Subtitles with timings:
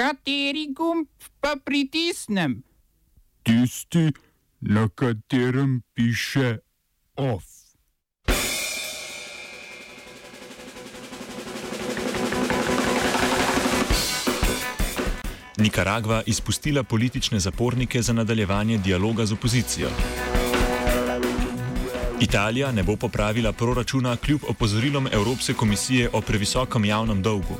[0.00, 1.08] Kateri gumb
[1.40, 2.62] pa pritisnem?
[3.42, 4.12] Tisti,
[4.60, 6.58] na katerem piše
[7.16, 7.44] OF.
[15.56, 19.88] Nikaragva izpustila politične zapornike za nadaljevanje dialoga z opozicijo.
[22.20, 27.54] Italija ne bo popravila proračuna kljub opozorilom Evropske komisije o previsokem javnem dolgu.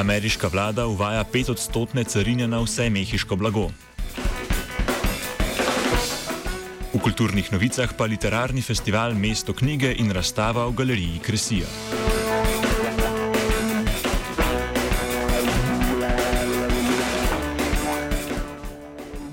[0.00, 3.66] Ameriška vlada uvaja petodstotne carine na vse mehiško blago.
[6.94, 11.68] V kulturnih novicah pa literarni festival Mesto knjige in razstava v galeriji Kresija.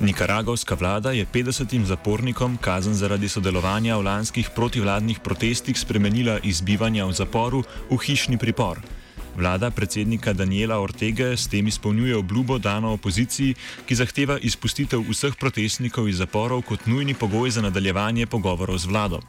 [0.04, 7.08] Nikaragovska vlada je 50 zapornikom kazen zaradi sodelovanja v lanskih protivladnih protestih spremenila iz bivanja
[7.08, 8.97] v zaporu v hišni pripor.
[9.38, 13.54] Vlada predsednika Daniela Ortega s tem izpolnjuje obljubo dano opoziciji,
[13.86, 19.20] ki zahteva izpustitev vseh protestnikov iz zaporov kot nujni pogoj za nadaljevanje pogovorov z vlado.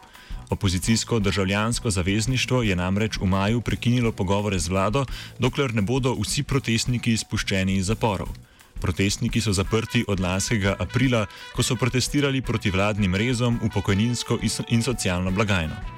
[0.50, 5.04] Opozicijsko državljansko zavezništvo je namreč v maju prekinilo pogovore z vlado,
[5.38, 8.32] dokler ne bodo vsi protestniki izpuščeni iz zaporov.
[8.80, 14.38] Protestniki so zaprti od lanskega aprila, ko so protestirali proti vladnim rezom v pokojninsko
[14.70, 15.97] in socialno blagajno.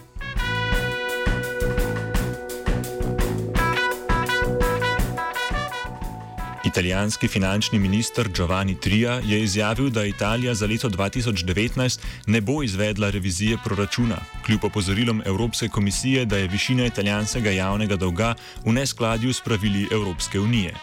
[6.70, 13.10] Italijanski finančni minister Giovanni Tria je izjavil, da Italija za leto 2019 ne bo izvedla
[13.10, 19.40] revizije proračuna, kljub opozorilom Evropske komisije, da je višina italijanskega javnega dolga v neskladju s
[19.40, 20.74] pravili Evropske unije.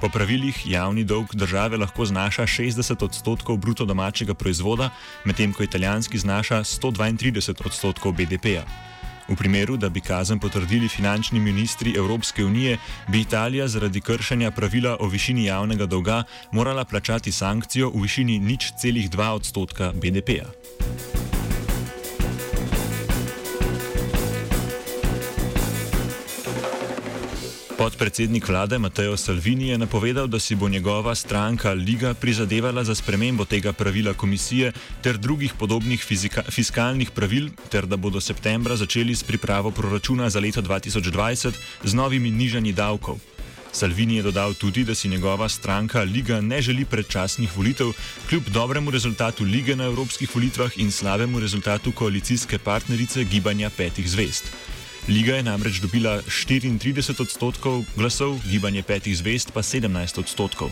[0.00, 4.90] Po pravilih javni dolg države lahko znaša 60 odstotkov bruto domačega proizvoda,
[5.24, 8.89] medtem ko italijanski znaša 132 odstotkov BDP-ja.
[9.30, 12.78] V primeru, da bi kazen potrdili finančni ministri Evropske unije,
[13.08, 16.22] bi Italija zaradi kršenja pravila o višini javnega dolga
[16.52, 21.19] morala plačati sankcijo v višini nič celih 2 odstotka BDP-ja.
[27.80, 33.44] Podpredsednik vlade Mateo Salvini je napovedal, da si bo njegova stranka Liga prizadevala za spremembo
[33.44, 39.22] tega pravila komisije ter drugih podobnih fizika, fiskalnih pravil, ter da bodo septembra začeli s
[39.22, 41.52] pripravo proračuna za leto 2020
[41.84, 43.16] z novimi nižanji davkov.
[43.72, 47.92] Salvini je dodal tudi, da si njegova stranka Liga ne želi predčasnih volitev,
[48.28, 54.52] kljub dobremu rezultatu Lige na evropskih volitvah in slabemu rezultatu koalicijske partnerice Gibanja petih zvest.
[55.10, 59.90] Liga je namreč dobila 34 odstotkov glasov, gibanje petih zvest pa 17
[60.22, 60.70] odstotkov.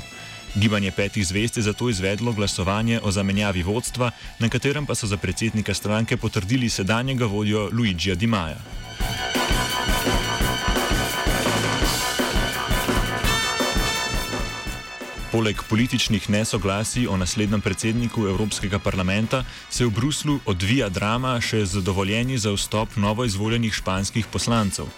[0.54, 5.16] Gibanje petih zvest je zato izvedlo glasovanje o zamenjavi vodstva, na katerem pa so za
[5.16, 8.30] predsednika stranke potrdili sedanjega vodjo Luigija Di
[15.28, 21.82] Poleg političnih nesoglasij o naslednjem predsedniku Evropskega parlamenta se v Bruslu odvija drama še z
[21.84, 24.88] dovoljenji za vstop novoizvoljenih španskih poslancev.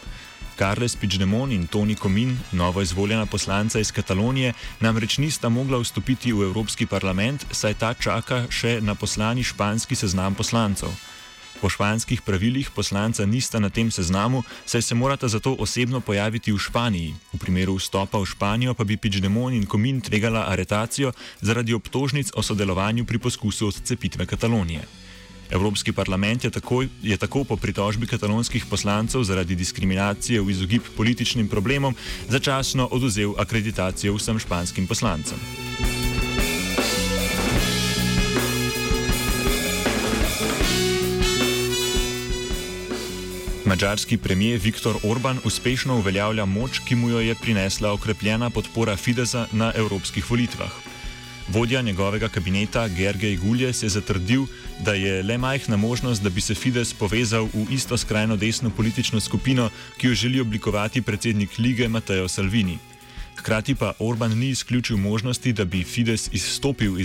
[0.58, 6.86] Carles Puigdemont in Toni Comin, novoizvoljena poslanca iz Katalonije, namreč nista mogla vstopiti v Evropski
[6.86, 11.09] parlament, saj ta čaka še na poslani španski seznam poslancev.
[11.60, 16.58] Po španskih pravilih poslanca nista na tem seznamu, saj se morata zato osebno pojaviti v
[16.58, 17.14] Španiji.
[17.34, 22.42] V primeru vstopa v Španijo pa bi Pičdemon in Komin tvegala aretacijo zaradi obtožnic o
[22.42, 24.86] sodelovanju pri poskusu odcepitve Katalonije.
[25.50, 31.48] Evropski parlament je tako, je tako po pritožbi katalonskih poslancev zaradi diskriminacije v izogib političnim
[31.48, 31.94] problemom
[32.28, 35.38] začasno oduzel akreditacijo vsem španskim poslancem.
[43.70, 49.46] Mačarski premijer Viktor Orban uspešno uveljavlja moč, ki mu jo je prinesla okrepljena podpora Fidesa
[49.52, 50.70] na evropskih volitvah.
[51.48, 54.46] Vodja njegovega kabineta Gergej Guljes je zatrdil,
[54.84, 59.20] da je le majhna možnost, da bi se Fides povezal v isto skrajno desno politično
[59.20, 62.78] skupino, ki jo želi oblikovati predsednik lige Mateo Salvini.
[63.36, 66.98] Hkrati pa Orban ni izključil možnosti, da bi Fides izstopil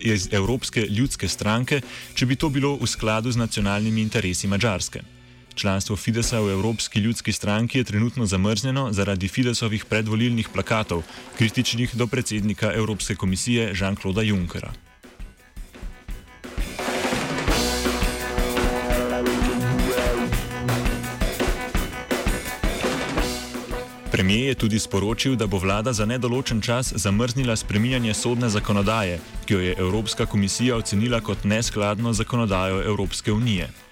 [0.00, 1.80] iz Evropske ljudske stranke,
[2.14, 5.15] če bi to bilo v skladu z nacionalnimi interesi Mačarske.
[5.56, 11.02] Članstvo Fidesa v Evropski ljudski stranki je trenutno zamrznjeno zaradi Fidesovih predvolilnih plakatov,
[11.38, 14.72] kritičnih do predsednika Evropske komisije Jean-Claude Junckera.
[24.12, 29.54] Premijer je tudi sporočil, da bo vlada za nedoločen čas zamrznila spreminjanje sodne zakonodaje, ki
[29.54, 33.85] jo je Evropska komisija ocenila kot neskladno zakonodajo Evropske unije.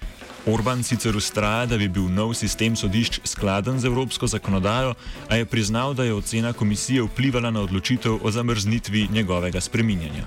[0.45, 4.93] Orban sicer ustraja, da bi bil nov sistem sodišč skladen z evropsko zakonodajo,
[5.29, 10.25] a je priznal, da je ocena komisije vplivala na odločitev o zamrznitvi njegovega spreminjanja.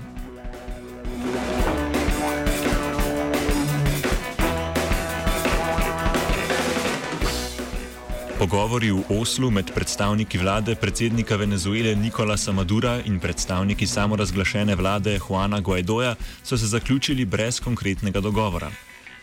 [8.39, 15.61] Pogovori v Oslu med predstavniki vlade predsednika Venezuele Nikolasa Madura in predstavniki samorazglašene vlade Juana
[15.61, 18.71] Guaidoja so se zaključili brez konkretnega dogovora.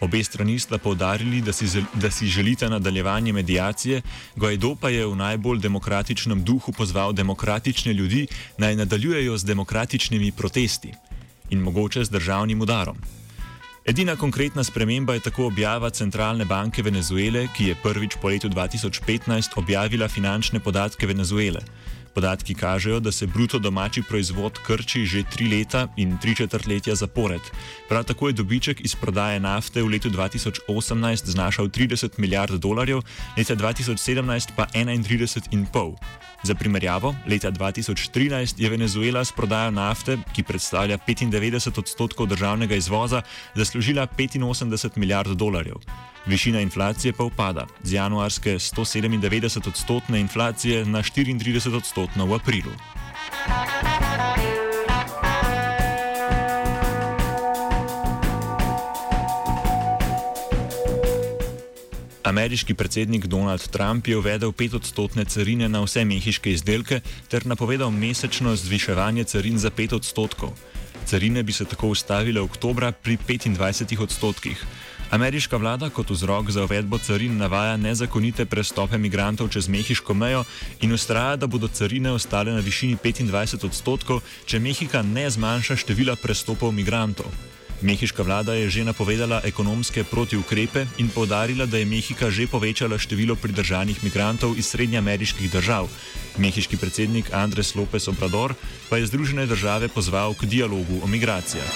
[0.06, 4.02] Obe strani sta povdarili, da si, da si želita nadaljevanje medijacije,
[4.36, 10.94] Guaido pa je v najbolj demokratičnem duhu pozval demokratične ljudi naj nadaljujejo z demokratičnimi protesti
[11.50, 12.98] in mogoče z državnim udarom.
[13.86, 19.57] Edina konkretna sprememba je tako objava Centralne banke Venezuele, ki je prvič po letu 2015
[19.57, 21.62] objavila finančne podatke Venezuele.
[22.15, 27.41] Podatki kažejo, da se bruto domači proizvod krči že tri leta in tri četrtletja zapored.
[27.89, 33.01] Prav tako je dobiček iz prodaje nafte v letu 2018 znašal 30 milijard dolarjev,
[33.38, 35.95] leta 2017 pa 31,5.
[36.44, 43.21] Za primerjavo, leta 2013 je Venezuela s prodajo nafte, ki predstavlja 95 odstotkov državnega izvoza,
[43.56, 45.75] zaslužila 85 milijard dolarjev.
[46.25, 51.75] Višina inflacije pa upada z januarske 197 odstotne inflacije na 34
[52.06, 52.74] odstotno v aprilu.
[62.25, 68.56] Ameriški predsednik Donald Trump je uvedel petodstotne carine na vse mehiške izdelke ter napovedal mesečno
[68.56, 70.54] zviševanje carin za pet odstotkov.
[71.06, 74.66] Carine bi se tako ustavile oktobra pri 25 odstotkih.
[75.12, 80.44] Ameriška vlada kot vzrok za uvedbo carin navaja nezakonite prestope migrantov čez mehiško mejo
[80.81, 86.16] in ustraja, da bodo carine ostale na višini 25 odstotkov, če Mehika ne zmanjša števila
[86.16, 87.55] prestopov migrantov.
[87.85, 93.37] Mehiška vlada je že napovedala ekonomske protiukrepe in povdarila, da je Mehika že povečala število
[93.37, 95.85] pridržanih migrantov iz srednjeameriških držav.
[96.41, 98.57] Mehiški predsednik Andres López Obrador
[98.89, 101.69] pa je Združene države pozval k dialogu o migracijah.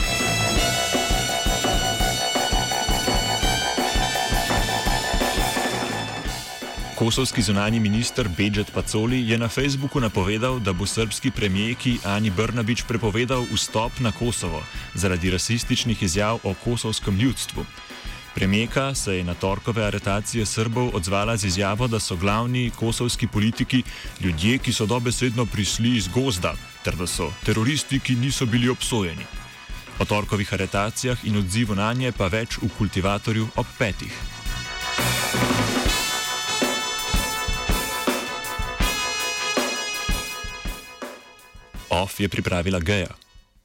[7.00, 12.84] Kosovski zunani minister Beđet Pacoli je na Facebooku napovedal, da bo srpski premijeki Ani Brnabič
[12.88, 14.64] prepovedal vstop na Kosovo
[14.94, 17.66] zaradi rasističnih izjav o kosovskem ljudstvu.
[18.36, 23.84] Premijeka se je na torkove aretacije Srbov odzvala z izjavo, da so glavni kosovski politiki
[24.22, 26.54] ljudje, ki so dobesedno prišli iz gozda,
[26.84, 29.24] ter da so teroristi, ki niso bili obsojeni.
[30.00, 34.12] O torkovih aretacijah in odzivu na nje pa več v kultivatorju ob petih.
[42.02, 43.12] OF je pripravila Geja.